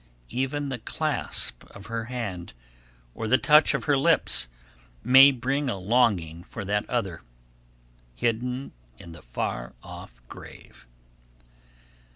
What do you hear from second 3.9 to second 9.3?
lips may bring a longing for that other, hidden in the